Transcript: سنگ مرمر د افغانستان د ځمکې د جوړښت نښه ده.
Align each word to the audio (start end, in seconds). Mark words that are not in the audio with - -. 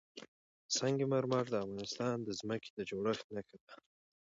سنگ 0.77 0.99
مرمر 1.11 1.45
د 1.49 1.55
افغانستان 1.63 2.15
د 2.23 2.29
ځمکې 2.39 2.69
د 2.73 2.79
جوړښت 2.89 3.25
نښه 3.35 3.57
ده. 3.65 3.73